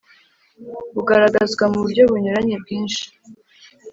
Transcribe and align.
bugaragazwa 0.95 1.63
mu 1.71 1.77
buryo 1.83 2.03
bunyuranye 2.09 2.55
bwinshi 2.63 3.03